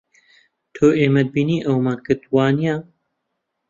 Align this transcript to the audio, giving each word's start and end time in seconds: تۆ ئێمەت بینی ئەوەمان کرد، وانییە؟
تۆ 0.75 0.85
ئێمەت 0.99 1.27
بینی 1.33 1.65
ئەوەمان 1.65 1.99
کرد، 2.05 2.21
وانییە؟ 2.33 2.75